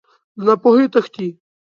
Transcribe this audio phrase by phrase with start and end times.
[0.37, 1.27] له ناپوهۍ تښتې.